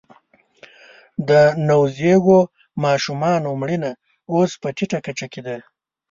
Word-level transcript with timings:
د 1.29 1.31
نوزیږو 1.67 2.39
ماشومانو 2.83 3.49
مړینه 3.61 3.91
اوس 4.33 4.51
په 4.61 4.67
ټیټه 4.77 4.99
کچه 5.05 5.27
کې 5.33 5.41
ده 5.47 5.55